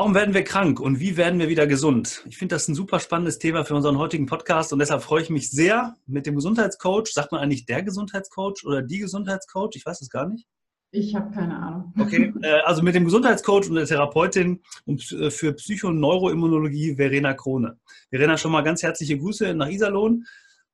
[0.00, 2.24] Warum werden wir krank und wie werden wir wieder gesund?
[2.26, 5.28] Ich finde das ein super spannendes Thema für unseren heutigen Podcast und deshalb freue ich
[5.28, 7.08] mich sehr mit dem Gesundheitscoach.
[7.12, 9.72] Sagt man eigentlich der Gesundheitscoach oder die Gesundheitscoach?
[9.74, 10.46] Ich weiß es gar nicht.
[10.90, 11.92] Ich habe keine Ahnung.
[11.98, 17.34] Okay, äh, also mit dem Gesundheitscoach und der Therapeutin äh, für Psycho- und Neuroimmunologie Verena
[17.34, 17.78] Krone.
[18.08, 20.24] Verena, schon mal ganz herzliche Grüße nach Iserlohn.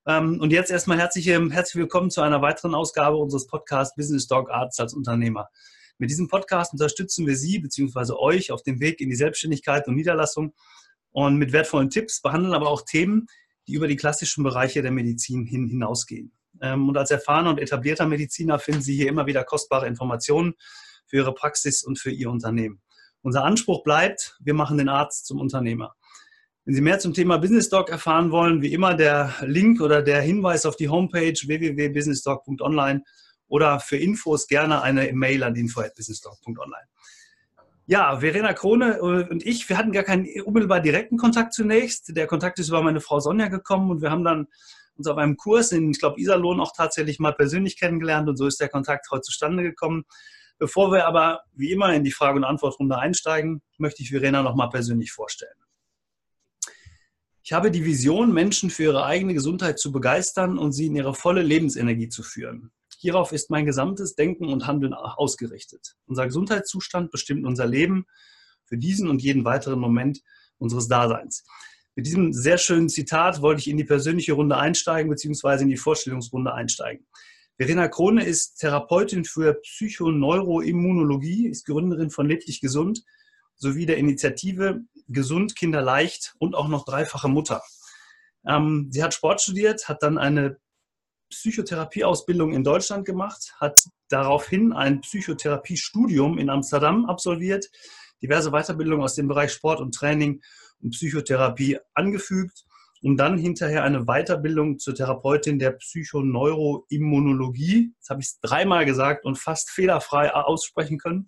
[0.07, 4.53] Ähm, und jetzt erstmal herzlich, herzlich willkommen zu einer weiteren Ausgabe unseres Podcasts Business Dog
[4.53, 5.49] Arts als Unternehmer.
[5.99, 8.13] Mit diesem Podcast unterstützen wir Sie bzw.
[8.13, 10.55] euch auf dem Weg in die Selbstständigkeit und Niederlassung
[11.11, 13.27] und mit wertvollen Tipps behandeln aber auch Themen,
[13.67, 16.33] die über die klassischen Bereiche der Medizin hin hinausgehen.
[16.61, 20.55] Ähm, und als erfahrener und etablierter Mediziner finden Sie hier immer wieder kostbare Informationen
[21.07, 22.83] für Ihre Praxis und für Ihr Unternehmen.
[23.23, 25.95] Unser Anspruch bleibt, wir machen den Arzt zum Unternehmer.
[26.65, 30.21] Wenn Sie mehr zum Thema Business Doc erfahren wollen, wie immer der Link oder der
[30.21, 33.03] Hinweis auf die Homepage www.businessdoc.online
[33.49, 36.87] oder für Infos gerne eine Mail an info.businesstalk.online.
[37.89, 42.17] Ja, Verena Krone äh, und ich, wir hatten gar keinen unmittelbar direkten Kontakt zunächst.
[42.17, 44.49] Der Kontakt ist über meine Frau Sonja gekommen und wir haben dann
[44.97, 48.47] uns auf einem Kurs in, ich glaube, Iserlohn auch tatsächlich mal persönlich kennengelernt und so
[48.47, 50.05] ist der Kontakt heute zustande gekommen.
[50.59, 54.55] Bevor wir aber wie immer in die Frage- und Antwortrunde einsteigen, möchte ich Verena noch
[54.55, 55.53] mal persönlich vorstellen.
[57.43, 61.15] Ich habe die Vision, Menschen für ihre eigene Gesundheit zu begeistern und sie in ihre
[61.15, 62.73] volle Lebensenergie zu führen.
[62.99, 65.97] Hierauf ist mein gesamtes Denken und Handeln ausgerichtet.
[66.07, 68.07] Unser Gesundheitszustand bestimmt unser Leben
[68.65, 70.23] für diesen und jeden weiteren Moment
[70.59, 71.45] unseres Daseins.
[71.95, 75.77] Mit diesem sehr schönen Zitat wollte ich in die persönliche Runde einsteigen, beziehungsweise in die
[75.77, 77.07] Vorstellungsrunde einsteigen.
[77.57, 83.03] Verena Krone ist Therapeutin für Psychoneuroimmunologie, ist Gründerin von Leblich Gesund
[83.57, 87.63] sowie der Initiative Gesund Kinder leicht und auch noch dreifache Mutter.
[88.47, 90.59] Ähm, sie hat Sport studiert, hat dann eine
[91.31, 97.71] Psychotherapieausbildung in Deutschland gemacht, hat daraufhin ein Psychotherapiestudium in Amsterdam absolviert,
[98.23, 100.41] diverse Weiterbildungen aus dem Bereich Sport und Training
[100.83, 102.65] und Psychotherapie angefügt
[103.03, 109.39] und dann hinterher eine Weiterbildung zur Therapeutin der Psychoneuroimmunologie, das habe ich dreimal gesagt und
[109.39, 111.27] fast fehlerfrei aussprechen können,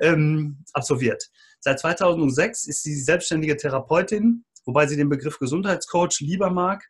[0.00, 1.28] ähm, absolviert.
[1.60, 6.84] Seit 2006 ist sie selbstständige Therapeutin, wobei sie den Begriff Gesundheitscoach lieber mag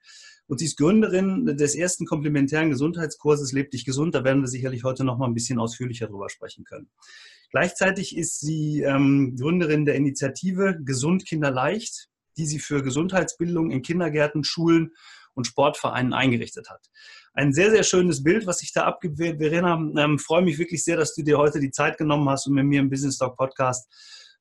[0.49, 4.15] und sie ist Gründerin des ersten komplementären Gesundheitskurses Leb dich gesund.
[4.15, 6.89] Da werden wir sicherlich heute noch mal ein bisschen ausführlicher drüber sprechen können.
[7.51, 13.83] Gleichzeitig ist sie ähm, Gründerin der Initiative Gesund Kinder leicht, die sie für Gesundheitsbildung in
[13.83, 14.93] Kindergärten, Schulen
[15.35, 16.91] und Sportvereinen eingerichtet hat.
[17.35, 19.19] Ein sehr, sehr schönes Bild, was sich da abgibt.
[19.19, 22.55] Verena, ähm, freue mich wirklich sehr, dass du dir heute die Zeit genommen hast und
[22.55, 23.87] mit mir im Business Talk Podcast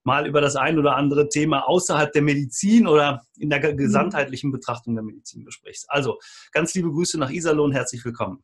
[0.08, 3.78] mal über das ein oder andere Thema außerhalb der Medizin oder in der mhm.
[3.78, 5.86] gesamtheitlichen Betrachtung der Medizin besprichst.
[5.90, 6.18] Also
[6.54, 8.42] ganz liebe Grüße nach Iserlohn, herzlich willkommen.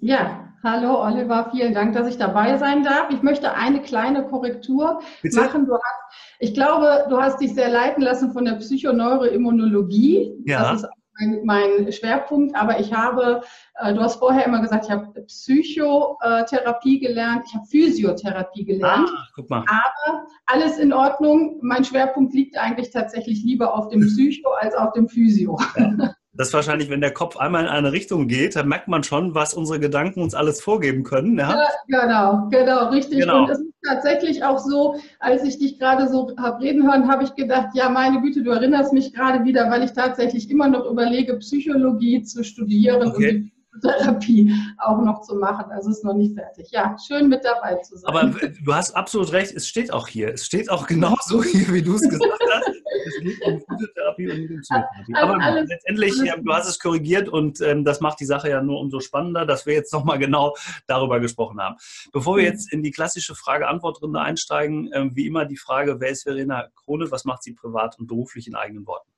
[0.00, 3.10] Ja, hallo Oliver, vielen Dank, dass ich dabei sein darf.
[3.10, 5.40] Ich möchte eine kleine Korrektur Bitte?
[5.40, 5.66] machen.
[5.66, 10.34] Du hast, ich glaube, du hast dich sehr leiten lassen von der Psychoneuroimmunologie.
[10.44, 10.72] Ja.
[10.72, 13.42] Das ist mein, mein Schwerpunkt, aber ich habe,
[13.80, 19.10] äh, du hast vorher immer gesagt, ich habe Psychotherapie gelernt, ich habe Physiotherapie gelernt.
[19.12, 19.64] Ah, guck mal.
[19.68, 21.58] Aber alles in Ordnung.
[21.62, 25.58] Mein Schwerpunkt liegt eigentlich tatsächlich lieber auf dem Psycho als auf dem Physio.
[25.76, 26.14] Ja.
[26.34, 29.34] Das ist wahrscheinlich, wenn der Kopf einmal in eine Richtung geht, dann merkt man schon,
[29.34, 31.36] was unsere Gedanken uns alles vorgeben können.
[31.36, 33.20] Ja, ja genau, genau, richtig.
[33.20, 33.42] Genau.
[33.42, 37.24] Und es ist tatsächlich auch so, als ich dich gerade so habe reden hören, habe
[37.24, 40.90] ich gedacht, ja, meine Güte, du erinnerst mich gerade wieder, weil ich tatsächlich immer noch
[40.90, 43.36] überlege, Psychologie zu studieren okay.
[43.36, 45.70] und Therapie auch noch zu machen.
[45.70, 46.70] Also ist noch nicht fertig.
[46.70, 48.08] Ja, schön mit dabei zu sein.
[48.08, 50.34] Aber du hast absolut recht, es steht auch hier.
[50.34, 52.68] Es steht auch genau so hier, wie du es gesagt hast.
[53.06, 55.14] Es geht um Physiotherapie und um Psychotherapie.
[55.14, 58.62] Aber alles, letztendlich, alles du hast es korrigiert und ähm, das macht die Sache ja
[58.62, 60.54] nur umso spannender, dass wir jetzt nochmal genau
[60.86, 61.76] darüber gesprochen haben.
[62.12, 66.24] Bevor wir jetzt in die klassische Frage-Antwort-Runde einsteigen, äh, wie immer die Frage, wer ist
[66.24, 69.08] Verena Krone, was macht sie privat und beruflich in eigenen Worten?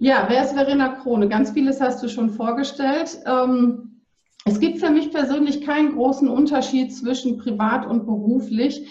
[0.00, 1.28] Ja, wer ist Verena Krone?
[1.28, 3.18] Ganz vieles hast du schon vorgestellt.
[3.26, 4.02] Ähm,
[4.44, 8.86] es gibt für mich persönlich keinen großen Unterschied zwischen privat und beruflich,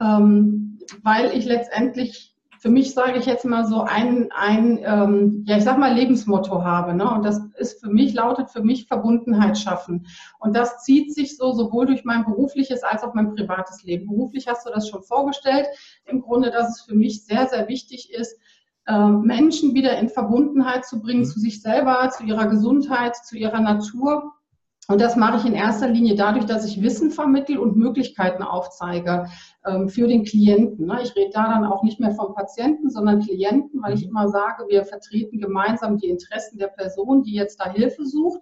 [0.00, 5.58] ähm, weil ich letztendlich, für mich sage ich jetzt mal so ein, ein ähm, ja,
[5.58, 6.92] ich sag mal Lebensmotto habe.
[6.92, 7.08] Ne?
[7.08, 10.08] Und das ist für mich, lautet für mich Verbundenheit schaffen.
[10.40, 14.08] Und das zieht sich so sowohl durch mein berufliches als auch mein privates Leben.
[14.08, 15.68] Beruflich hast du das schon vorgestellt.
[16.04, 18.40] Im Grunde, dass es für mich sehr, sehr wichtig ist,
[18.96, 24.32] Menschen wieder in Verbundenheit zu bringen zu sich selber, zu ihrer Gesundheit, zu ihrer Natur.
[24.90, 29.28] Und das mache ich in erster Linie dadurch, dass ich Wissen vermittle und Möglichkeiten aufzeige
[29.66, 30.86] ähm, für den Klienten.
[30.86, 31.00] Ne?
[31.02, 34.10] Ich rede da dann auch nicht mehr vom Patienten, sondern Klienten, weil ich mhm.
[34.10, 38.40] immer sage, wir vertreten gemeinsam die Interessen der Person, die jetzt da Hilfe sucht.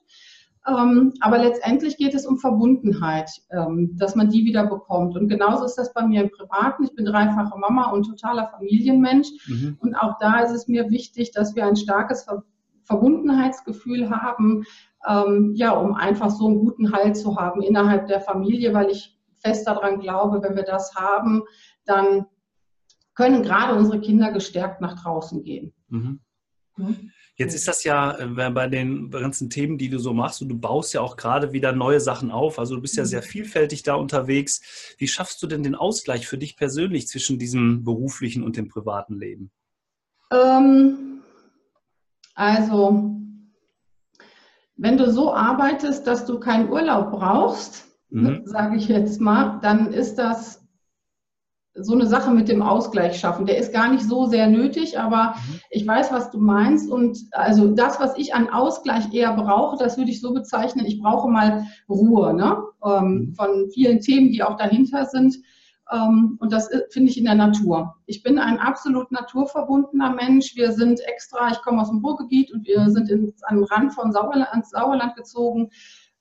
[0.67, 5.17] Ähm, aber letztendlich geht es um Verbundenheit, ähm, dass man die wieder bekommt.
[5.17, 6.85] Und genauso ist das bei mir im Privaten.
[6.85, 9.29] Ich bin dreifache Mama und totaler Familienmensch.
[9.47, 9.77] Mhm.
[9.81, 12.43] Und auch da ist es mir wichtig, dass wir ein starkes Ver
[12.83, 14.63] Verbundenheitsgefühl haben,
[15.09, 19.19] ähm, ja, um einfach so einen guten Halt zu haben innerhalb der Familie, weil ich
[19.43, 21.43] fest daran glaube, wenn wir das haben,
[21.85, 22.27] dann
[23.17, 25.73] können gerade unsere Kinder gestärkt nach draußen gehen.
[25.89, 26.21] Mhm.
[26.77, 27.11] Mhm.
[27.37, 30.59] Jetzt ist das ja äh, bei den ganzen Themen, die du so machst, und du
[30.59, 32.59] baust ja auch gerade wieder neue Sachen auf.
[32.59, 33.27] Also du bist ja sehr mhm.
[33.27, 34.94] vielfältig da unterwegs.
[34.99, 39.19] Wie schaffst du denn den Ausgleich für dich persönlich zwischen diesem beruflichen und dem privaten
[39.19, 39.50] Leben?
[40.33, 41.21] Ähm,
[42.35, 43.17] also,
[44.77, 48.43] wenn du so arbeitest, dass du keinen Urlaub brauchst, mhm.
[48.47, 50.66] sage ich jetzt mal, dann ist das
[51.78, 53.46] so eine Sache mit dem Ausgleich schaffen.
[53.46, 55.61] Der ist gar nicht so sehr nötig, aber mhm.
[55.70, 56.90] ich weiß, was du meinst.
[56.90, 61.00] Und also das, was ich an Ausgleich eher brauche, das würde ich so bezeichnen, ich
[61.00, 62.62] brauche mal Ruhe ne?
[62.84, 63.34] Ähm, mhm.
[63.34, 65.37] von vielen Themen, die auch dahinter sind.
[65.93, 67.94] Ähm, und das finde ich in der Natur.
[68.06, 70.56] Ich bin ein absolut naturverbundener Mensch.
[70.56, 73.94] Wir sind extra, ich komme aus dem Ruhrgebiet und wir sind in, an den Rand
[73.94, 75.70] von Sauerland, Sauerland gezogen,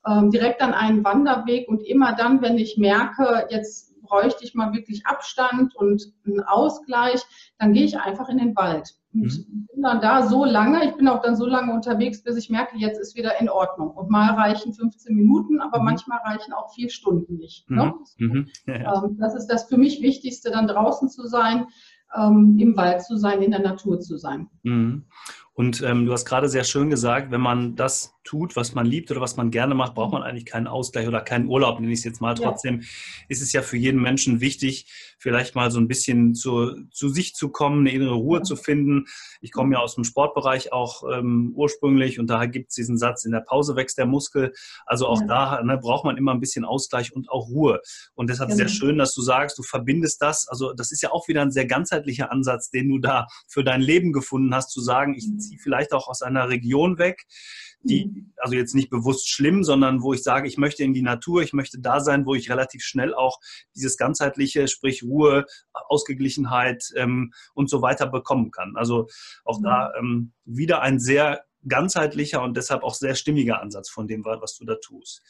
[0.06, 1.68] ähm, direkt an einen Wanderweg.
[1.68, 7.22] Und immer dann, wenn ich merke, jetzt bräuchte ich mal wirklich Abstand und einen Ausgleich,
[7.60, 8.96] dann gehe ich einfach in den Wald.
[9.14, 9.68] Und mhm.
[9.74, 12.78] bin dann da so lange, ich bin auch dann so lange unterwegs, bis ich merke,
[12.78, 13.92] jetzt ist wieder in Ordnung.
[13.92, 15.86] Und mal reichen 15 Minuten, aber mhm.
[15.86, 17.70] manchmal reichen auch vier Stunden nicht.
[17.70, 17.94] Ne?
[18.18, 18.28] Mhm.
[18.28, 18.48] mhm.
[18.68, 19.04] Ja, ja.
[19.04, 21.68] Ähm, das ist das für mich Wichtigste, dann draußen zu sein,
[22.16, 24.50] ähm, im Wald zu sein, in der Natur zu sein.
[24.64, 25.06] Mhm.
[25.54, 29.10] Und ähm, du hast gerade sehr schön gesagt, wenn man das tut, was man liebt
[29.12, 32.00] oder was man gerne macht, braucht man eigentlich keinen Ausgleich oder keinen Urlaub, nenne ich
[32.00, 32.34] es jetzt mal.
[32.34, 32.88] Trotzdem ja.
[33.30, 34.88] ist es ja für jeden Menschen wichtig,
[35.18, 39.06] vielleicht mal so ein bisschen zu, zu sich zu kommen, eine innere Ruhe zu finden.
[39.42, 43.26] Ich komme ja aus dem Sportbereich auch ähm, ursprünglich und daher gibt es diesen Satz,
[43.26, 44.54] in der Pause wächst der Muskel.
[44.86, 45.28] Also auch ja.
[45.28, 47.82] da ne, braucht man immer ein bisschen Ausgleich und auch Ruhe.
[48.16, 48.58] Und deshalb genau.
[48.58, 50.48] sehr schön, dass du sagst, du verbindest das.
[50.48, 53.82] Also das ist ja auch wieder ein sehr ganzheitlicher Ansatz, den du da für dein
[53.82, 55.40] Leben gefunden hast, zu sagen, ich mhm.
[55.40, 57.26] ziehe vielleicht auch aus einer Region weg,
[57.90, 61.42] die, also jetzt nicht bewusst schlimm, sondern wo ich sage, ich möchte in die Natur,
[61.42, 63.40] ich möchte da sein, wo ich relativ schnell auch
[63.76, 68.76] dieses ganzheitliche, sprich Ruhe, Ausgeglichenheit ähm, und so weiter bekommen kann.
[68.76, 69.08] Also
[69.44, 69.64] auch mhm.
[69.64, 74.58] da ähm, wieder ein sehr ganzheitlicher und deshalb auch sehr stimmiger Ansatz von dem, was
[74.58, 75.22] du da tust.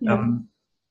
[0.00, 0.14] Ja.
[0.14, 0.50] Ähm,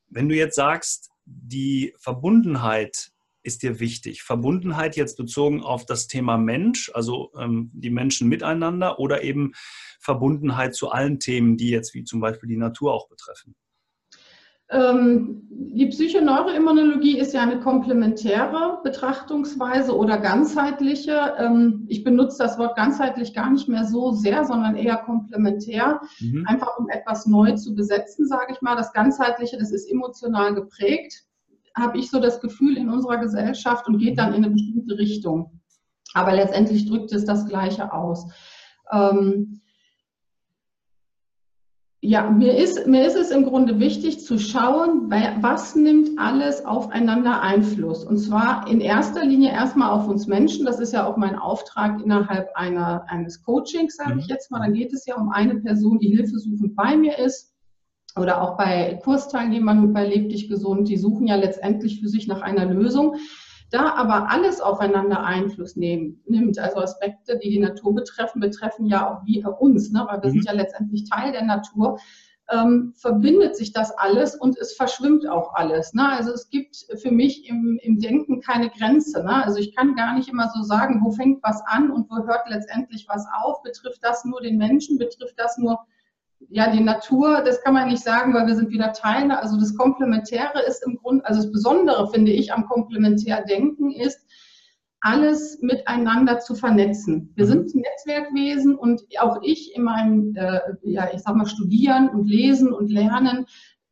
[0.09, 3.10] wenn du jetzt sagst, die Verbundenheit
[3.43, 4.23] ist dir wichtig?
[4.23, 9.53] Verbundenheit jetzt bezogen auf das Thema Mensch, also ähm, die Menschen miteinander oder eben
[9.99, 13.55] Verbundenheit zu allen Themen, die jetzt wie zum Beispiel die Natur auch betreffen?
[14.71, 21.35] Ähm, die Psychoneuroimmunologie ist ja eine komplementäre Betrachtungsweise oder ganzheitliche.
[21.37, 26.45] Ähm, ich benutze das Wort ganzheitlich gar nicht mehr so sehr, sondern eher komplementär, mhm.
[26.47, 28.77] einfach um etwas neu zu besetzen, sage ich mal.
[28.77, 31.25] Das Ganzheitliche, das ist emotional geprägt
[31.75, 35.61] habe ich so das Gefühl in unserer Gesellschaft und geht dann in eine bestimmte Richtung.
[36.13, 38.27] Aber letztendlich drückt es das Gleiche aus.
[38.91, 39.61] Ähm,
[42.03, 47.41] ja, mir ist, mir ist es im Grunde wichtig zu schauen, was nimmt alles aufeinander
[47.41, 48.03] Einfluss.
[48.03, 50.65] Und zwar in erster Linie erstmal auf uns Menschen.
[50.65, 54.29] Das ist ja auch mein Auftrag innerhalb einer, eines Coachings, sage ich mhm.
[54.29, 54.59] jetzt mal.
[54.59, 57.50] Dann geht es ja um eine Person, die hilfesuchend bei mir ist
[58.19, 62.41] oder auch bei Kursteilnehmern bei Leb dich gesund, die suchen ja letztendlich für sich nach
[62.41, 63.15] einer Lösung.
[63.71, 69.09] Da aber alles aufeinander Einfluss nehmen, nimmt, also Aspekte, die die Natur betreffen, betreffen ja
[69.09, 70.05] auch wir uns, ne?
[70.09, 70.33] weil wir mhm.
[70.33, 71.97] sind ja letztendlich Teil der Natur,
[72.51, 75.93] ähm, verbindet sich das alles und es verschwimmt auch alles.
[75.93, 76.05] Ne?
[76.09, 79.23] Also es gibt für mich im, im Denken keine Grenze.
[79.23, 79.43] Ne?
[79.43, 82.49] Also ich kann gar nicht immer so sagen, wo fängt was an und wo hört
[82.49, 83.61] letztendlich was auf.
[83.61, 84.97] Betrifft das nur den Menschen?
[84.97, 85.79] Betrifft das nur
[86.49, 89.39] ja, die Natur, das kann man nicht sagen, weil wir sind wieder Teile.
[89.39, 94.19] Also das Komplementäre ist im Grunde, also das Besondere finde ich am Komplementärdenken ist,
[95.01, 97.31] alles miteinander zu vernetzen.
[97.35, 97.49] Wir mhm.
[97.49, 102.71] sind Netzwerkwesen und auch ich in meinem, äh, ja, ich sag mal, Studieren und Lesen
[102.71, 103.45] und Lernen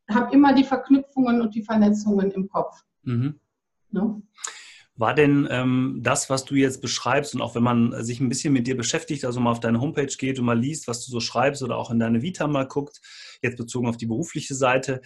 [0.10, 2.84] habe immer die Verknüpfungen und die Vernetzungen im Kopf.
[3.03, 3.39] Mhm.
[3.91, 4.22] No?
[5.00, 8.51] War denn ähm, das, was du jetzt beschreibst und auch wenn man sich ein bisschen
[8.51, 11.22] mit dir beschäftigt, also mal auf deine Homepage geht und mal liest, was du so
[11.22, 13.00] schreibst oder auch in deine Vita mal guckt,
[13.41, 15.00] jetzt bezogen auf die berufliche Seite,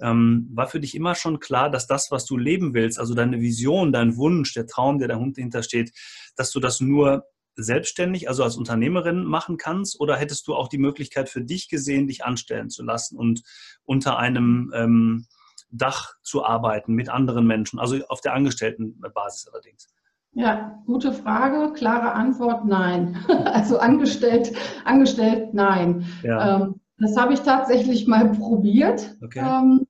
[0.00, 3.40] ähm, war für dich immer schon klar, dass das, was du leben willst, also deine
[3.40, 5.92] Vision, dein Wunsch, der Traum, der dahinter steht,
[6.36, 7.24] dass du das nur
[7.56, 9.98] selbstständig, also als Unternehmerin machen kannst?
[9.98, 13.42] Oder hättest du auch die Möglichkeit für dich gesehen, dich anstellen zu lassen und
[13.84, 15.26] unter einem ähm,
[15.70, 19.88] Dach zu arbeiten mit anderen Menschen, also auf der Angestelltenbasis allerdings?
[20.32, 21.72] Ja, gute Frage.
[21.72, 23.16] Klare Antwort, nein.
[23.44, 24.52] Also angestellt,
[24.84, 26.06] angestellt, nein.
[26.22, 26.62] Ja.
[26.62, 29.16] Ähm, Das habe ich tatsächlich mal probiert.
[29.22, 29.40] Okay.
[29.40, 29.86] Ähm,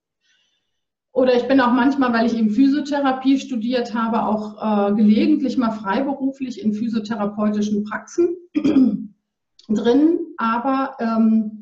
[1.13, 5.73] oder ich bin auch manchmal, weil ich eben Physiotherapie studiert habe, auch äh, gelegentlich mal
[5.73, 8.37] freiberuflich in physiotherapeutischen Praxen
[9.69, 10.19] drin.
[10.37, 11.58] Aber ähm,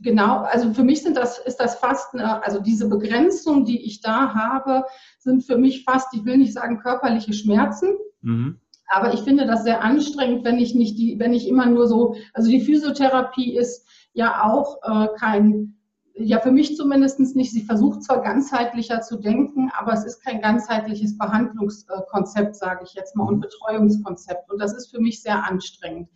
[0.00, 4.00] genau, also für mich sind das, ist das fast, eine, also diese Begrenzung, die ich
[4.00, 4.84] da habe,
[5.18, 7.96] sind für mich fast, ich will nicht sagen körperliche Schmerzen.
[8.22, 8.58] Mhm.
[8.90, 12.16] Aber ich finde das sehr anstrengend, wenn ich nicht die, wenn ich immer nur so,
[12.34, 15.76] also die Physiotherapie ist ja auch äh, kein,
[16.14, 20.40] ja für mich zumindest nicht, sie versucht zwar ganzheitlicher zu denken, aber es ist kein
[20.40, 24.50] ganzheitliches Behandlungskonzept, sage ich jetzt mal, und Betreuungskonzept.
[24.50, 26.08] Und das ist für mich sehr anstrengend.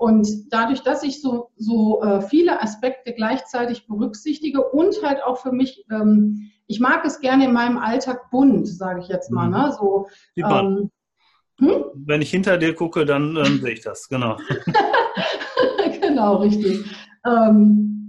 [0.00, 5.52] Und dadurch, dass ich so, so äh, viele Aspekte gleichzeitig berücksichtige und halt auch für
[5.52, 9.48] mich, ähm, ich mag es gerne in meinem Alltag bunt, sage ich jetzt mal.
[9.48, 9.52] Mhm.
[9.52, 9.76] Ne?
[9.78, 10.90] So, ähm,
[11.58, 11.84] hm?
[11.92, 14.38] Wenn ich hinter dir gucke, dann ähm, sehe ich das, genau.
[16.00, 16.82] genau, richtig.
[17.26, 17.99] Ähm,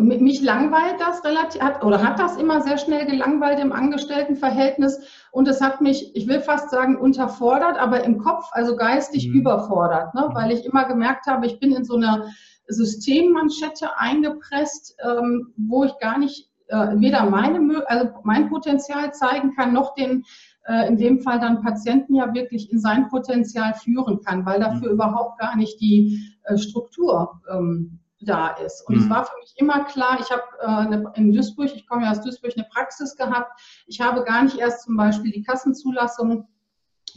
[0.00, 5.48] mich langweilt das relativ, hat, oder hat das immer sehr schnell gelangweilt im Angestelltenverhältnis und
[5.48, 9.34] es hat mich, ich will fast sagen, unterfordert, aber im Kopf, also geistig mhm.
[9.34, 10.28] überfordert, ne?
[10.28, 10.34] Mhm.
[10.34, 12.26] weil ich immer gemerkt habe, ich bin in so einer
[12.66, 19.72] Systemmanschette eingepresst, ähm, wo ich gar nicht äh, weder meine, also mein Potenzial zeigen kann,
[19.72, 20.24] noch den
[20.66, 24.88] äh, in dem Fall dann Patienten ja wirklich in sein Potenzial führen kann, weil dafür
[24.88, 24.94] mhm.
[24.94, 28.86] überhaupt gar nicht die äh, Struktur ähm, da ist.
[28.86, 29.02] Und mhm.
[29.02, 32.20] es war für mich immer klar, ich habe äh, in Duisburg, ich komme ja aus
[32.20, 33.60] Duisburg, eine Praxis gehabt.
[33.86, 36.46] Ich habe gar nicht erst zum Beispiel die Kassenzulassung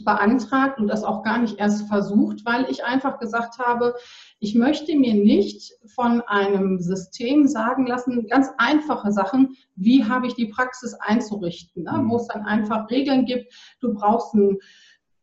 [0.00, 3.94] beantragt und das auch gar nicht erst versucht, weil ich einfach gesagt habe,
[4.40, 10.34] ich möchte mir nicht von einem System sagen lassen, ganz einfache Sachen, wie habe ich
[10.34, 11.92] die Praxis einzurichten, ne?
[11.92, 12.10] Mhm.
[12.10, 13.52] wo es dann einfach Regeln gibt.
[13.80, 14.58] Du brauchst ein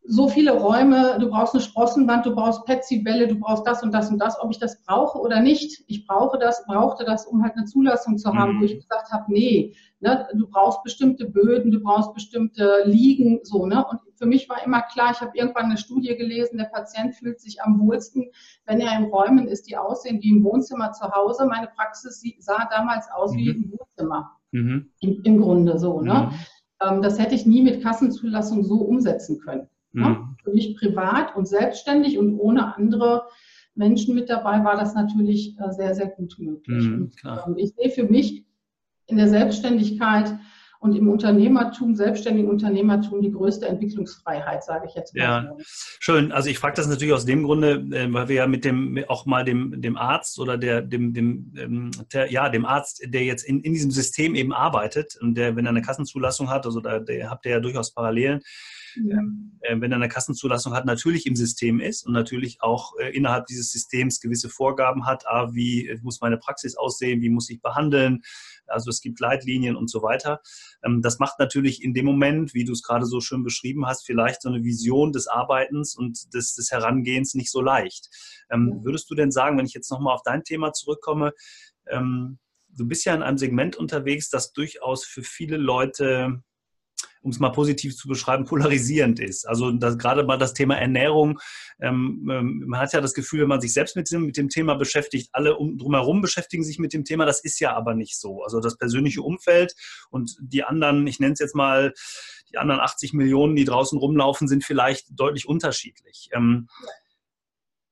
[0.04, 4.10] so viele Räume, du brauchst eine Sprossenwand, du brauchst Petsy-Bälle, du brauchst das und das
[4.10, 5.84] und das, ob ich das brauche oder nicht.
[5.88, 8.62] Ich brauche das, brauchte das, um halt eine Zulassung zu haben, mhm.
[8.62, 13.68] wo ich gesagt habe, nee, ne, du brauchst bestimmte Böden, du brauchst bestimmte Liegen, so,
[13.68, 13.86] ne?
[13.86, 17.40] Und für mich war immer klar, ich habe irgendwann eine Studie gelesen, der Patient fühlt
[17.40, 18.26] sich am wohlsten,
[18.66, 21.46] wenn er in Räumen ist, die aussehen wie im Wohnzimmer zu Hause.
[21.46, 23.38] Meine Praxis sah damals aus mhm.
[23.38, 24.32] wie ein Wohnzimmer.
[24.52, 24.90] Mhm.
[25.00, 26.32] Im, Im Grunde so, ne?
[26.32, 26.36] Mhm.
[26.82, 29.70] Ähm, das hätte ich nie mit Kassenzulassung so umsetzen können.
[29.94, 30.10] Ne?
[30.10, 30.38] Mhm.
[30.44, 33.28] Für mich privat und selbstständig und ohne andere
[33.76, 36.84] Menschen mit dabei war das natürlich äh, sehr, sehr gut möglich.
[36.84, 37.12] Mhm,
[37.46, 38.46] und, ich sehe für mich
[39.08, 40.34] in der Selbstständigkeit
[40.80, 45.22] und im Unternehmertum, selbstständigen Unternehmertum, die größte Entwicklungsfreiheit, sage ich jetzt mal.
[45.22, 45.56] Ja,
[46.00, 46.32] schön.
[46.32, 49.28] Also ich frage das natürlich aus dem Grunde, äh, weil wir ja mit dem auch
[49.28, 53.44] mal dem, dem Arzt oder der, dem, dem, ähm, der, ja, dem Arzt, der jetzt
[53.44, 57.00] in, in diesem System eben arbeitet und der, wenn er eine Kassenzulassung hat, also da
[57.00, 58.42] der, habt ihr ja durchaus Parallelen,
[58.96, 63.16] ähm, äh, wenn er eine Kassenzulassung hat, natürlich im System ist und natürlich auch äh,
[63.16, 67.50] innerhalb dieses Systems gewisse Vorgaben hat, ah, wie äh, muss meine Praxis aussehen, wie muss
[67.50, 68.22] ich behandeln,
[68.68, 70.42] also es gibt Leitlinien und so weiter.
[70.84, 74.06] Ähm, das macht natürlich in dem Moment, wie du es gerade so schön beschrieben hast,
[74.06, 78.10] vielleicht so eine Vision des Arbeitens und des, des Herangehens nicht so leicht.
[78.50, 81.34] Ähm, würdest du denn sagen, wenn ich jetzt nochmal auf dein Thema zurückkomme,
[81.88, 86.42] ähm, du bist ja in einem Segment unterwegs, das durchaus für viele Leute
[87.22, 89.48] um es mal positiv zu beschreiben, polarisierend ist.
[89.48, 91.40] Also das, gerade mal das Thema Ernährung,
[91.80, 94.50] ähm, ähm, man hat ja das Gefühl, wenn man sich selbst mit dem, mit dem
[94.50, 97.26] Thema beschäftigt, alle um, drumherum beschäftigen sich mit dem Thema.
[97.26, 98.44] Das ist ja aber nicht so.
[98.44, 99.74] Also das persönliche Umfeld
[100.10, 101.94] und die anderen, ich nenne es jetzt mal,
[102.52, 106.30] die anderen 80 Millionen, die draußen rumlaufen, sind vielleicht deutlich unterschiedlich.
[106.34, 106.68] Ähm,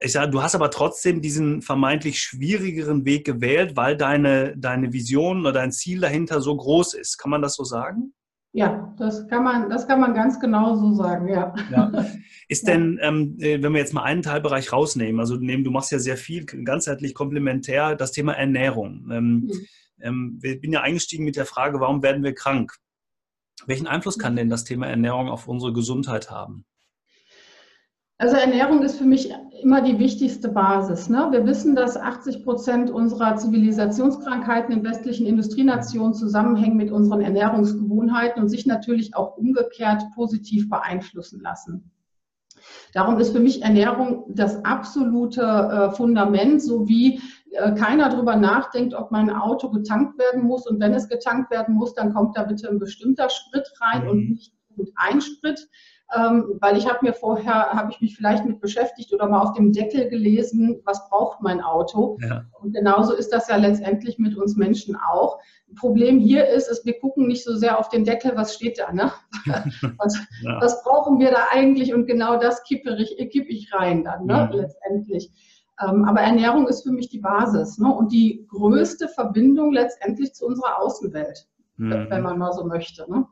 [0.02, 5.42] ich sage, du hast aber trotzdem diesen vermeintlich schwierigeren Weg gewählt, weil deine, deine Vision
[5.42, 7.18] oder dein Ziel dahinter so groß ist.
[7.18, 8.14] Kann man das so sagen?
[8.52, 11.54] Ja, das kann man, das kann man ganz genau so sagen, ja.
[11.72, 11.92] ja.
[12.48, 15.92] Ist denn, ähm, äh, wenn wir jetzt mal einen Teilbereich rausnehmen, also nehmen, du machst
[15.92, 19.08] ja sehr viel ganzheitlich komplementär, das Thema Ernährung.
[19.12, 19.52] Ähm, mhm.
[20.02, 22.74] ähm, wir bin ja eingestiegen mit der Frage, warum werden wir krank?
[23.68, 26.66] Welchen Einfluss kann denn das Thema Ernährung auf unsere Gesundheit haben?
[28.22, 29.34] Also Ernährung ist für mich
[29.64, 31.08] immer die wichtigste Basis.
[31.08, 31.30] Ne?
[31.32, 38.50] Wir wissen, dass 80 Prozent unserer Zivilisationskrankheiten in westlichen Industrienationen zusammenhängen mit unseren Ernährungsgewohnheiten und
[38.50, 41.92] sich natürlich auch umgekehrt positiv beeinflussen lassen.
[42.94, 47.22] Darum ist für mich Ernährung das absolute äh, Fundament, so wie
[47.52, 50.68] äh, keiner darüber nachdenkt, ob mein Auto getankt werden muss.
[50.68, 54.10] Und wenn es getankt werden muss, dann kommt da bitte ein bestimmter Sprit rein mhm.
[54.10, 54.54] und nicht
[54.98, 55.70] ein Sprit
[56.16, 59.54] ähm, weil ich habe mir vorher, habe ich mich vielleicht mit beschäftigt oder mal auf
[59.54, 62.18] dem Deckel gelesen, was braucht mein Auto.
[62.22, 62.46] Ja.
[62.60, 65.40] Und genauso ist das ja letztendlich mit uns Menschen auch.
[65.76, 68.92] Problem hier ist, ist, wir gucken nicht so sehr auf den Deckel, was steht da,
[68.92, 69.12] ne?
[69.98, 70.60] was, ja.
[70.60, 71.94] was brauchen wir da eigentlich?
[71.94, 74.50] Und genau das kippe ich, kipp ich rein dann, ne?
[74.52, 74.58] Mhm.
[74.58, 75.32] letztendlich.
[75.80, 77.94] Ähm, aber Ernährung ist für mich die Basis ne?
[77.94, 81.48] und die größte Verbindung letztendlich zu unserer Außenwelt,
[81.78, 82.08] mhm.
[82.10, 83.10] wenn man mal so möchte.
[83.10, 83.26] Ne?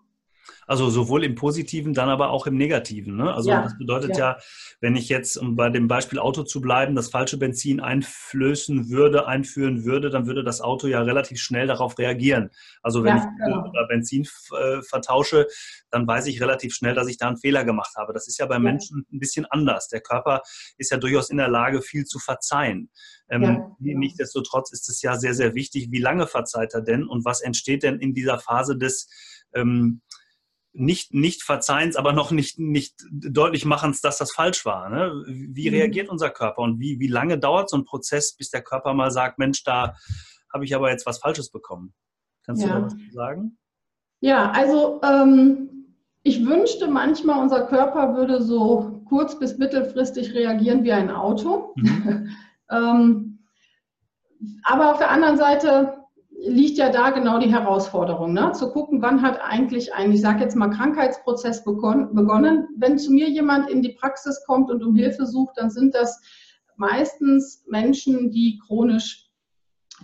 [0.65, 3.15] Also sowohl im Positiven, dann aber auch im Negativen.
[3.15, 3.33] Ne?
[3.33, 4.31] Also ja, das bedeutet ja.
[4.31, 4.37] ja.
[4.81, 9.27] wenn ich jetzt, um bei dem Beispiel Auto zu bleiben, das falsche Benzin einflößen würde,
[9.27, 12.49] einführen würde, dann würde das Auto ja relativ schnell darauf reagieren.
[12.81, 13.71] Also wenn ja, ich genau.
[13.87, 14.27] Benzin
[14.59, 15.47] äh, vertausche,
[15.89, 18.11] dann weiß ich relativ schnell, dass ich da einen Fehler gemacht habe.
[18.13, 19.87] Das ist ja bei Menschen ein bisschen anders.
[19.87, 20.41] Der Körper
[20.77, 22.89] ist ja durchaus in der Lage, viel zu verzeihen.
[23.29, 23.75] Ähm, ja.
[23.79, 27.83] Nichtsdestotrotz ist es ja sehr, sehr wichtig, wie lange verzeiht er denn und was entsteht
[27.83, 29.09] denn in dieser Phase des
[29.53, 30.01] ähm,
[30.77, 34.89] nicht, nicht Verzeihens, aber noch nicht, nicht deutlich Machens, dass das falsch war.
[34.89, 35.23] Ne?
[35.27, 35.75] Wie mhm.
[35.75, 39.11] reagiert unser Körper und wie, wie lange dauert so ein Prozess, bis der Körper mal
[39.11, 39.95] sagt, Mensch, da
[40.53, 41.93] habe ich aber jetzt was Falsches bekommen.
[42.45, 42.67] Kannst ja.
[42.67, 43.57] du da was sagen?
[44.19, 45.69] Ja, also ähm,
[46.23, 51.73] ich wünschte manchmal, unser Körper würde so kurz- bis mittelfristig reagieren wie ein Auto.
[51.75, 52.29] Mhm.
[52.71, 53.39] ähm,
[54.63, 55.96] aber auf der anderen Seite
[56.47, 58.51] liegt ja da genau die Herausforderung, ne?
[58.53, 62.67] zu gucken, wann hat eigentlich ein, ich sage jetzt mal, Krankheitsprozess begonnen.
[62.77, 66.21] Wenn zu mir jemand in die Praxis kommt und um Hilfe sucht, dann sind das
[66.75, 69.29] meistens Menschen, die chronisch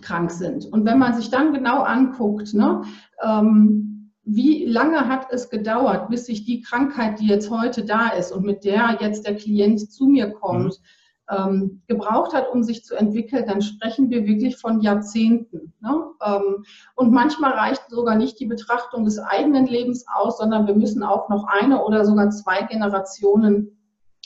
[0.02, 0.66] krank sind.
[0.66, 2.82] Und wenn man sich dann genau anguckt, ne,
[3.22, 8.32] ähm, wie lange hat es gedauert, bis sich die Krankheit, die jetzt heute da ist
[8.32, 10.84] und mit der jetzt der Klient zu mir kommt, mhm
[11.30, 15.72] ähm, gebraucht hat, um sich zu entwickeln, dann sprechen wir wirklich von Jahrzehnten.
[15.80, 16.10] Ne?
[16.24, 16.64] Ähm,
[16.96, 21.28] und manchmal reicht sogar nicht die Betrachtung des eigenen Lebens aus, sondern wir müssen auch
[21.28, 23.78] noch eine oder sogar zwei Generationen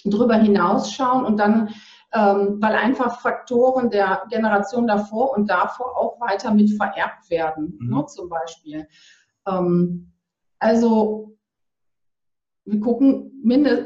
[0.05, 1.71] drüber hinausschauen und dann,
[2.13, 7.97] ähm, weil einfach Faktoren der Generation davor und davor auch weiter mit vererbt werden, mhm.
[7.97, 8.89] ne, zum Beispiel.
[9.47, 10.13] Ähm,
[10.59, 11.38] also
[12.71, 13.33] wir gucken,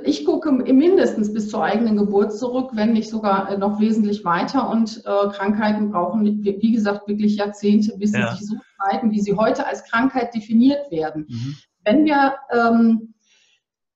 [0.04, 4.68] ich gucke mindestens bis zur eigenen Geburt zurück, wenn nicht sogar äh, noch wesentlich weiter.
[4.70, 8.32] Und äh, Krankheiten brauchen, wie gesagt, wirklich Jahrzehnte, bis ja.
[8.32, 11.26] sie sich so zeigen, wie sie heute als Krankheit definiert werden.
[11.28, 11.56] Mhm.
[11.84, 13.14] Wenn wir, ähm,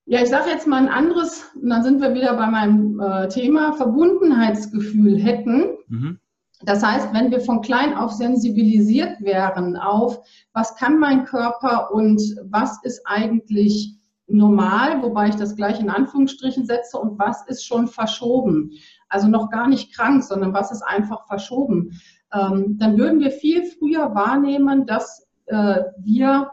[0.04, 3.28] ja, ich sage jetzt mal ein anderes, und dann sind wir wieder bei meinem äh,
[3.28, 5.78] Thema, Verbundenheitsgefühl hätten.
[5.88, 6.20] Mhm.
[6.62, 10.20] Das heißt, wenn wir von klein auf sensibilisiert wären auf,
[10.52, 13.96] was kann mein Körper und was ist eigentlich
[14.26, 18.72] normal, wobei ich das gleich in Anführungsstrichen setze, und was ist schon verschoben?
[19.08, 22.00] Also noch gar nicht krank, sondern was ist einfach verschoben?
[22.32, 26.50] Ähm, dann würden wir viel früher wahrnehmen, dass äh, wir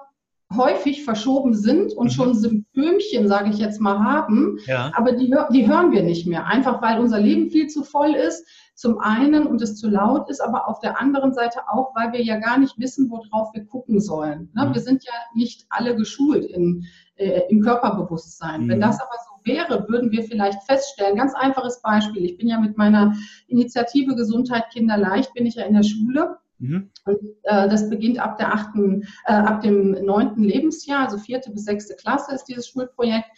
[0.55, 2.11] häufig verschoben sind und mhm.
[2.11, 4.91] schon Symptomchen, sage ich jetzt mal, haben, ja.
[4.95, 8.45] aber die, die hören wir nicht mehr, einfach weil unser Leben viel zu voll ist,
[8.75, 12.23] zum einen und es zu laut ist, aber auf der anderen Seite auch, weil wir
[12.23, 14.49] ja gar nicht wissen, worauf wir gucken sollen.
[14.53, 14.65] Ne?
[14.65, 14.73] Mhm.
[14.73, 18.63] Wir sind ja nicht alle geschult in äh, im Körperbewusstsein.
[18.63, 18.69] Mhm.
[18.69, 22.59] Wenn das aber so wäre, würden wir vielleicht feststellen, ganz einfaches Beispiel, ich bin ja
[22.59, 23.13] mit meiner
[23.47, 26.37] Initiative Gesundheit Kinder leicht, bin ich ja in der Schule.
[26.59, 26.89] Mhm.
[27.05, 31.65] Und äh, das beginnt ab der achten, äh, ab dem neunten Lebensjahr, also vierte bis
[31.65, 33.29] sechste Klasse ist dieses Schulprojekt.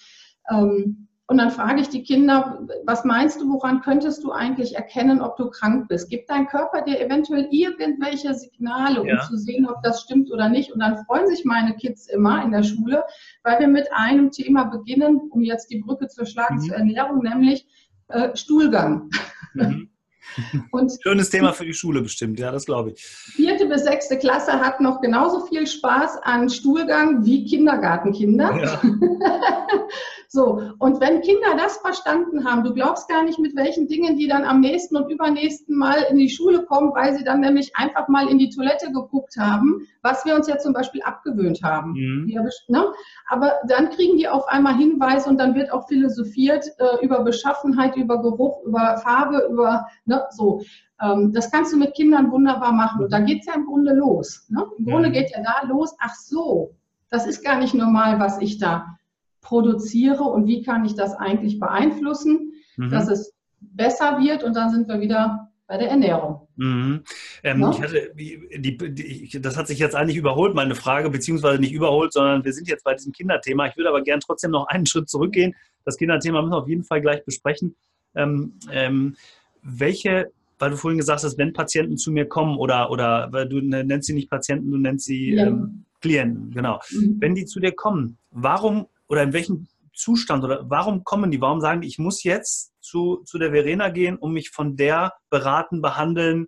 [0.49, 5.21] Ähm, und dann frage ich die Kinder, was meinst du, woran könntest du eigentlich erkennen,
[5.21, 6.09] ob du krank bist?
[6.09, 9.21] Gibt dein Körper dir eventuell irgendwelche Signale, um ja.
[9.21, 10.71] zu sehen, ob das stimmt oder nicht?
[10.71, 13.03] Und dann freuen sich meine Kids immer in der Schule,
[13.43, 16.61] weil wir mit einem Thema beginnen, um jetzt die Brücke zu schlagen mhm.
[16.61, 17.65] zur Ernährung, nämlich
[18.09, 19.09] äh, Stuhlgang.
[19.55, 19.89] Mhm.
[20.71, 23.05] Und Schönes Thema für die Schule bestimmt, ja, das glaube ich.
[23.05, 28.55] Vierte bis sechste Klasse hat noch genauso viel Spaß an Stuhlgang wie Kindergartenkinder.
[28.57, 28.81] Ja.
[30.35, 34.27] so, und wenn Kinder das verstanden haben, du glaubst gar nicht, mit welchen Dingen die
[34.27, 38.09] dann am nächsten und übernächsten Mal in die Schule kommen, weil sie dann nämlich einfach
[38.09, 41.93] mal in die Toilette geguckt haben, was wir uns ja zum Beispiel abgewöhnt haben.
[41.93, 42.27] Mhm.
[42.27, 42.85] Ja, ne?
[43.29, 47.95] Aber dann kriegen die auf einmal Hinweise und dann wird auch philosophiert äh, über Beschaffenheit,
[47.95, 50.61] über Geruch, über Farbe, über ne, so.
[51.01, 53.05] Ähm, das kannst du mit Kindern wunderbar machen.
[53.05, 54.45] Und da geht es ja im Grunde los.
[54.49, 54.65] Ne?
[54.77, 56.75] Im Grunde geht ja da los, ach so,
[57.09, 58.97] das ist gar nicht normal, was ich da
[59.45, 62.89] produziere und wie kann ich das eigentlich beeinflussen, mhm.
[62.89, 66.47] dass es besser wird und dann sind wir wieder bei der Ernährung.
[66.55, 67.03] Mhm.
[67.43, 67.79] Ähm, ja?
[67.79, 72.43] hatte, die, die, das hat sich jetzt eigentlich überholt, meine Frage, beziehungsweise nicht überholt, sondern
[72.43, 73.67] wir sind jetzt bei diesem Kinderthema.
[73.67, 75.55] Ich würde aber gerne trotzdem noch einen Schritt zurückgehen.
[75.85, 77.75] Das Kinderthema müssen wir auf jeden Fall gleich besprechen.
[78.15, 79.15] Ähm, ähm,
[79.61, 83.59] welche, weil du vorhin gesagt hast, wenn Patienten zu mir kommen oder, oder weil du
[83.61, 86.79] nennst sie nicht Patienten, du nennst sie ähm, Klienten, genau.
[86.91, 87.17] Mhm.
[87.19, 91.41] Wenn die zu dir kommen, warum oder in welchem Zustand oder warum kommen die?
[91.41, 95.13] Warum sagen die, ich muss jetzt zu, zu der Verena gehen, um mich von der
[95.29, 96.47] beraten, behandeln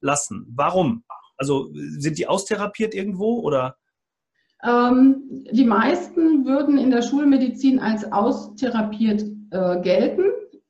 [0.00, 0.46] lassen?
[0.54, 1.04] Warum?
[1.36, 3.76] Also sind die austherapiert irgendwo oder?
[4.62, 10.24] Ähm, die meisten würden in der Schulmedizin als austherapiert äh, gelten.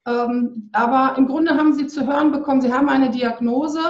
[0.07, 3.81] Ähm, aber im Grunde haben sie zu hören bekommen, sie haben eine Diagnose,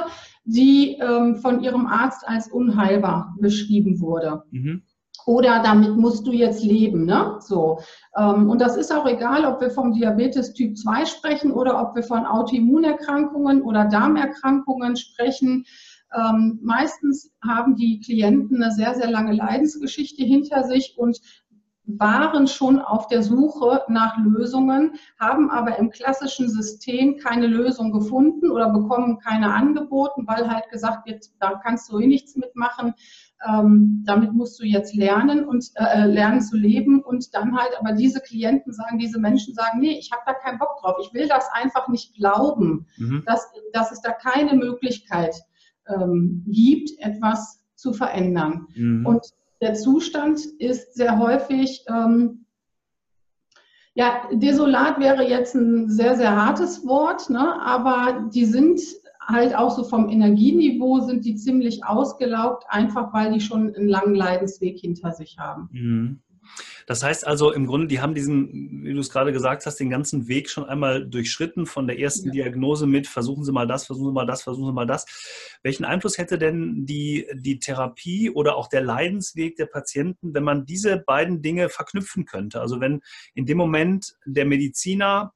[0.44, 4.42] die ähm, von ihrem Arzt als unheilbar beschrieben wurde.
[4.50, 4.82] Mhm.
[5.26, 7.06] Oder damit musst du jetzt leben.
[7.06, 7.36] Ne?
[7.40, 7.78] So.
[8.16, 11.94] Ähm, und das ist auch egal, ob wir vom Diabetes Typ 2 sprechen oder ob
[11.94, 15.64] wir von Autoimmunerkrankungen oder Darmerkrankungen sprechen.
[16.14, 21.20] Ähm, meistens haben die Klienten eine sehr, sehr lange Leidensgeschichte hinter sich und
[21.86, 28.50] waren schon auf der Suche nach Lösungen, haben aber im klassischen System keine Lösung gefunden
[28.50, 32.94] oder bekommen keine angeboten, weil halt gesagt wird, da kannst du eh nichts mitmachen,
[33.46, 37.92] ähm, damit musst du jetzt lernen und äh, lernen zu leben und dann halt aber
[37.92, 41.28] diese Klienten sagen, diese Menschen sagen, nee, ich habe da keinen Bock drauf, ich will
[41.28, 43.22] das einfach nicht glauben, mhm.
[43.26, 45.34] dass, dass es da keine Möglichkeit
[45.86, 48.68] ähm, gibt, etwas zu verändern.
[48.74, 49.04] Mhm.
[49.04, 49.26] Und
[49.64, 52.44] der Zustand ist sehr häufig, ähm,
[53.94, 57.60] ja, desolat wäre jetzt ein sehr, sehr hartes Wort, ne?
[57.62, 58.80] aber die sind
[59.26, 64.14] halt auch so vom Energieniveau sind die ziemlich ausgelaugt, einfach weil die schon einen langen
[64.14, 65.70] Leidensweg hinter sich haben.
[65.72, 66.20] Mhm.
[66.86, 69.90] Das heißt also im Grunde, die haben diesen, wie du es gerade gesagt hast, den
[69.90, 72.44] ganzen Weg schon einmal durchschritten von der ersten ja.
[72.44, 75.06] Diagnose mit, versuchen Sie mal das, versuchen Sie mal das, versuchen Sie mal das.
[75.62, 80.66] Welchen Einfluss hätte denn die, die Therapie oder auch der Leidensweg der Patienten, wenn man
[80.66, 82.60] diese beiden Dinge verknüpfen könnte?
[82.60, 83.00] Also wenn
[83.34, 85.32] in dem Moment der Mediziner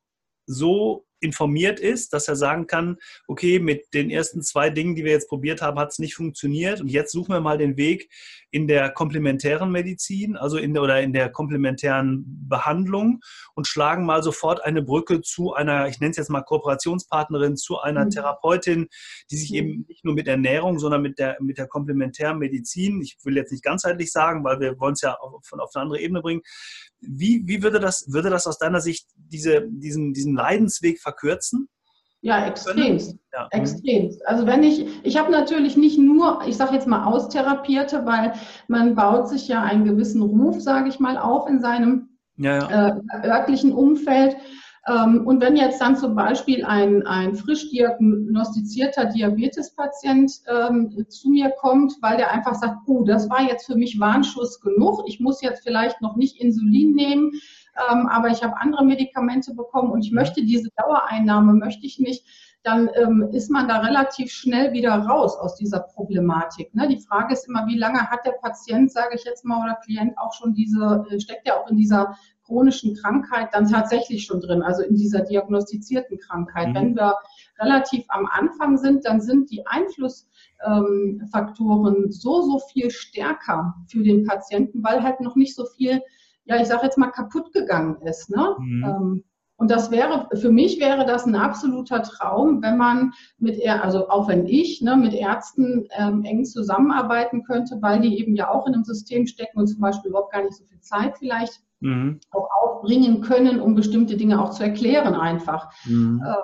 [0.47, 5.13] so informiert ist, dass er sagen kann, okay, mit den ersten zwei Dingen, die wir
[5.13, 8.09] jetzt probiert haben, hat es nicht funktioniert und jetzt suchen wir mal den Weg
[8.51, 13.21] in der komplementären Medizin, also in der oder in der komplementären Behandlung
[13.55, 17.79] und schlagen mal sofort eine Brücke zu einer, ich nenne es jetzt mal Kooperationspartnerin, zu
[17.79, 18.11] einer mhm.
[18.11, 18.89] Therapeutin,
[19.31, 19.57] die sich mhm.
[19.57, 23.53] eben nicht nur mit Ernährung, sondern mit der, mit der komplementären Medizin, ich will jetzt
[23.53, 26.43] nicht ganzheitlich sagen, weil wir wollen es ja auf, von, auf eine andere Ebene bringen.
[27.01, 31.69] Wie, wie würde das, würde das aus deiner Sicht diese, diesen, diesen Leidensweg verkürzen?
[32.21, 33.17] Ja, extremst.
[33.33, 33.47] Ja.
[33.53, 34.27] Extremst.
[34.27, 38.33] Also wenn ich, ich habe natürlich nicht nur, ich sage jetzt mal Austherapierte, weil
[38.67, 42.89] man baut sich ja einen gewissen Ruf, sage ich mal, auf in seinem ja, ja.
[42.89, 44.37] Äh, örtlichen Umfeld.
[44.89, 51.51] Ähm, und wenn jetzt dann zum Beispiel ein, ein frisch diagnostizierter Diabetespatient ähm, zu mir
[51.51, 55.41] kommt, weil der einfach sagt, oh, das war jetzt für mich Warnschuss genug, ich muss
[55.41, 57.33] jetzt vielleicht noch nicht Insulin nehmen,
[57.91, 62.27] ähm, aber ich habe andere Medikamente bekommen und ich möchte diese Dauereinnahme, möchte ich nicht,
[62.65, 66.73] dann ähm, ist man da relativ schnell wieder raus aus dieser Problematik.
[66.75, 66.89] Ne?
[66.89, 70.19] Die Frage ist immer, wie lange hat der Patient, sage ich jetzt mal, oder Klient
[70.19, 74.63] auch schon diese, äh, steckt ja auch in dieser chronischen Krankheit dann tatsächlich schon drin,
[74.63, 76.71] also in dieser diagnostizierten Krankheit.
[76.71, 76.75] Mhm.
[76.75, 77.15] Wenn wir
[77.61, 84.27] relativ am Anfang sind, dann sind die Einflussfaktoren ähm, so, so viel stärker für den
[84.27, 86.01] Patienten, weil halt noch nicht so viel
[86.49, 88.31] ja, ich sage jetzt mal, kaputt gegangen ist.
[88.31, 88.57] Ne?
[88.59, 88.85] Mhm.
[88.85, 89.25] Ähm,
[89.57, 94.29] und das wäre, für mich wäre das ein absoluter Traum, wenn man mit, also auch
[94.29, 98.75] wenn ich ne, mit Ärzten ähm, eng zusammenarbeiten könnte, weil die eben ja auch in
[98.75, 102.21] einem System stecken und zum Beispiel überhaupt gar nicht so viel Zeit vielleicht mhm.
[102.31, 105.73] auch aufbringen können, um bestimmte Dinge auch zu erklären einfach.
[105.85, 106.23] Mhm.
[106.25, 106.35] Äh,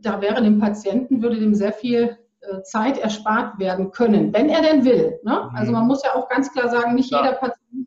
[0.00, 4.62] da wäre dem Patienten, würde dem sehr viel äh, Zeit erspart werden können, wenn er
[4.62, 5.18] denn will.
[5.24, 5.50] Ne?
[5.52, 5.78] Also mhm.
[5.78, 7.22] man muss ja auch ganz klar sagen, nicht ja.
[7.22, 7.77] jeder Patient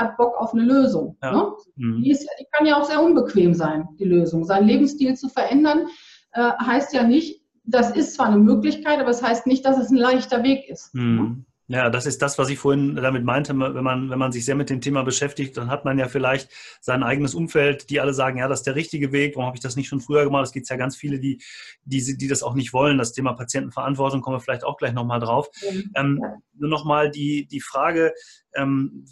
[0.00, 1.16] hat Bock auf eine Lösung.
[1.22, 1.32] Ja.
[1.32, 1.52] Ne?
[1.76, 2.02] Mhm.
[2.02, 4.44] Die, ist, die, kann ja auch sehr unbequem sein, die Lösung.
[4.44, 5.86] Seinen Lebensstil zu verändern,
[6.32, 9.78] äh, heißt ja nicht, das ist zwar eine Möglichkeit, aber es das heißt nicht, dass
[9.78, 10.94] es ein leichter Weg ist.
[10.94, 11.16] Mhm.
[11.16, 11.44] Ne?
[11.70, 13.52] Ja, das ist das, was ich vorhin damit meinte.
[13.56, 16.50] Wenn man, wenn man sich sehr mit dem Thema beschäftigt, dann hat man ja vielleicht
[16.80, 19.36] sein eigenes Umfeld, die alle sagen, ja, das ist der richtige Weg.
[19.36, 20.42] Warum habe ich das nicht schon früher gemacht?
[20.46, 21.40] Es gibt ja ganz viele, die,
[21.84, 22.98] die, die das auch nicht wollen.
[22.98, 25.48] Das Thema Patientenverantwortung kommen wir vielleicht auch gleich nochmal drauf.
[25.70, 25.92] Mhm.
[25.94, 28.14] Ähm, nur nochmal die, die Frage,
[28.56, 29.06] ähm,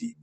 [0.00, 0.16] die,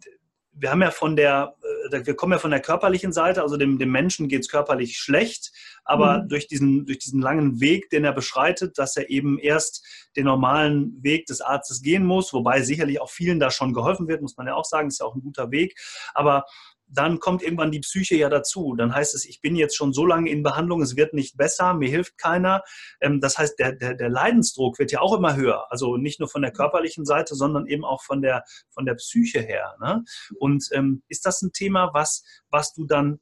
[0.62, 1.56] wir haben ja von der,
[1.92, 4.98] äh, wir kommen ja von der körperlichen Seite, also dem, dem Menschen geht es körperlich
[4.98, 5.52] schlecht,
[5.86, 6.30] aber mhm.
[6.30, 11.02] durch, diesen, durch diesen langen Weg, den er beschreitet, dass er eben erst den normalen
[11.02, 14.48] Weg des Arztes gehen muss, wobei sicherlich auch vielen da schon geholfen wird, muss man
[14.48, 15.80] ja auch sagen, ist ja auch ein guter Weg.
[16.14, 16.46] Aber
[16.92, 18.76] dann kommt irgendwann die Psyche ja dazu.
[18.76, 21.74] Dann heißt es, ich bin jetzt schon so lange in Behandlung, es wird nicht besser,
[21.74, 22.64] mir hilft keiner.
[23.00, 25.72] Ähm, das heißt, der, der, der Leidensdruck wird ja auch immer höher.
[25.72, 29.42] Also nicht nur von der körperlichen Seite, sondern eben auch von der, von der Psyche
[29.42, 29.76] her.
[29.80, 30.04] Ne?
[30.40, 33.20] Und ähm, ist das ein Thema, was, was du dann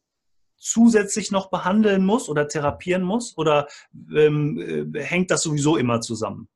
[0.58, 3.38] zusätzlich noch behandeln musst oder therapieren musst?
[3.38, 3.68] Oder
[4.16, 6.48] ähm, äh, hängt das sowieso immer zusammen?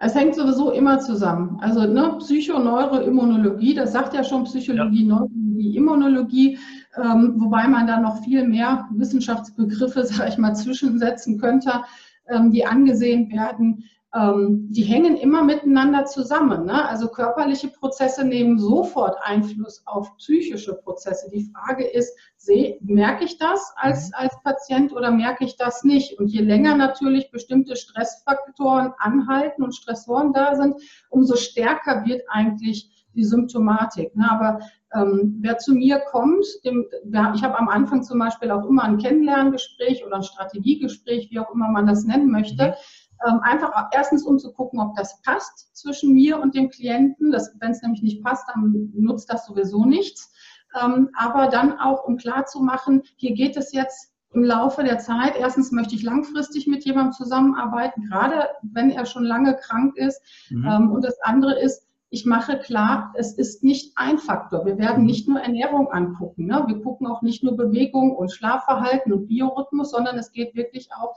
[0.00, 1.58] Es hängt sowieso immer zusammen.
[1.60, 5.14] Also ne, Psychoneuroimmunologie, das sagt ja schon Psychologie, ja.
[5.14, 6.58] Neurologie, Immunologie,
[6.96, 11.82] ähm, wobei man da noch viel mehr Wissenschaftsbegriffe, sage ich mal, zwischensetzen könnte,
[12.28, 13.84] ähm, die angesehen werden.
[14.14, 16.64] Ähm, die hängen immer miteinander zusammen.
[16.64, 16.88] Ne?
[16.88, 21.28] Also körperliche Prozesse nehmen sofort Einfluss auf psychische Prozesse.
[21.30, 24.14] Die Frage ist, seh, merke ich das als, mhm.
[24.14, 26.18] als Patient oder merke ich das nicht?
[26.18, 30.76] Und je länger natürlich bestimmte Stressfaktoren anhalten und Stressoren da sind,
[31.10, 34.16] umso stärker wird eigentlich die Symptomatik.
[34.16, 34.30] Ne?
[34.30, 34.60] Aber
[34.94, 36.86] ähm, wer zu mir kommt, dem,
[37.34, 41.52] ich habe am Anfang zum Beispiel auch immer ein Kennenlerngespräch oder ein Strategiegespräch, wie auch
[41.52, 42.68] immer man das nennen möchte.
[42.68, 47.32] Mhm ähm, einfach erstens um zu gucken, ob das passt zwischen mir und dem Klienten.
[47.32, 50.32] Wenn es nämlich nicht passt, dann nutzt das sowieso nichts.
[50.80, 55.36] Ähm, aber dann auch, um klarzumachen, hier geht es jetzt im Laufe der Zeit.
[55.36, 60.20] Erstens möchte ich langfristig mit jemandem zusammenarbeiten, gerade wenn er schon lange krank ist.
[60.50, 60.66] Mhm.
[60.66, 64.64] Ähm, und das andere ist, ich mache klar, es ist nicht ein Faktor.
[64.64, 65.06] Wir werden mhm.
[65.06, 66.46] nicht nur Ernährung angucken.
[66.46, 66.64] Ne?
[66.66, 71.14] Wir gucken auch nicht nur Bewegung und Schlafverhalten und Biorhythmus, sondern es geht wirklich auch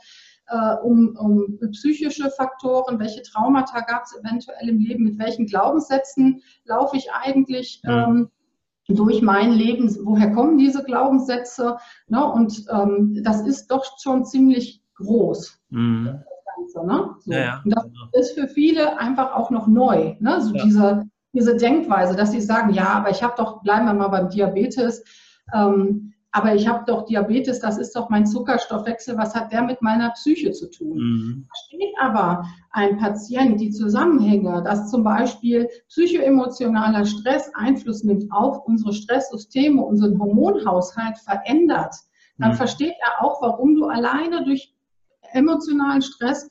[0.48, 6.42] äh, um, um psychische Faktoren, welche Traumata gab es eventuell im Leben, mit welchen Glaubenssätzen
[6.66, 8.30] laufe ich eigentlich ähm,
[8.88, 11.78] durch mein Leben, woher kommen diese Glaubenssätze?
[12.08, 12.26] Ne?
[12.26, 15.58] Und ähm, das ist doch schon ziemlich groß.
[15.70, 16.24] Mhm.
[16.62, 17.16] Ganze, ne?
[17.20, 17.32] so.
[17.32, 17.62] ja, ja.
[17.64, 20.42] Und das ist für viele einfach auch noch neu, ne?
[20.42, 20.64] so ja.
[20.64, 24.30] diese, diese Denkweise, dass sie sagen, ja, aber ich habe doch, bleiben wir mal beim
[24.30, 25.04] Diabetes,
[25.54, 29.82] ähm, aber ich habe doch Diabetes, das ist doch mein Zuckerstoffwechsel, was hat der mit
[29.82, 30.98] meiner Psyche zu tun?
[30.98, 31.48] Mhm.
[31.48, 38.94] Versteht aber ein Patient die Zusammenhänge, dass zum Beispiel psychoemotionaler Stress Einfluss nimmt auf unsere
[38.94, 41.96] Stresssysteme, unseren Hormonhaushalt verändert,
[42.38, 42.56] dann mhm.
[42.56, 44.74] versteht er auch, warum du alleine durch
[45.34, 46.51] emotionalen Stress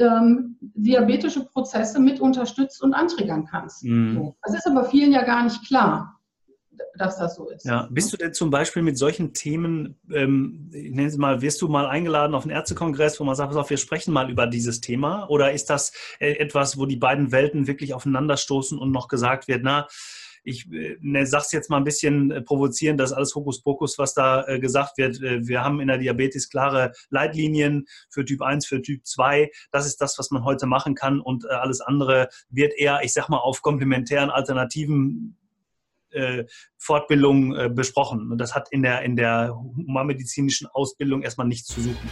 [0.00, 3.84] ähm, diabetische Prozesse mit unterstützt und antriggern kannst.
[3.84, 4.32] Mhm.
[4.42, 6.20] Das ist aber vielen ja gar nicht klar
[6.96, 7.64] dass das so ist.
[7.64, 11.62] Ja, bist du denn zum Beispiel mit solchen Themen, ähm, ich nenne es mal, wirst
[11.62, 14.46] du mal eingeladen auf einen Ärztekongress, wo man sagt, pass auf, wir sprechen mal über
[14.46, 15.28] dieses Thema?
[15.28, 19.62] Oder ist das äh, etwas, wo die beiden Welten wirklich aufeinanderstoßen und noch gesagt wird,
[19.62, 19.88] na,
[20.44, 24.14] ich äh, ne, sag's jetzt mal ein bisschen äh, provozierend, das ist alles Hokuspokus, was
[24.14, 25.22] da äh, gesagt wird.
[25.22, 29.50] Äh, wir haben in der Diabetes klare Leitlinien für Typ 1, für Typ 2.
[29.70, 33.12] Das ist das, was man heute machen kann und äh, alles andere wird eher, ich
[33.12, 35.36] sag mal, auf komplementären Alternativen
[36.10, 36.44] äh,
[36.76, 38.32] Fortbildung besprochen.
[38.32, 42.10] Und das hat in der, in der humanmedizinischen Ausbildung erstmal nichts zu suchen.